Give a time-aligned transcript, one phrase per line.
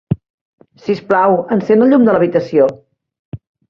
[0.85, 2.71] Sisplau, encén el llum de l'habitació.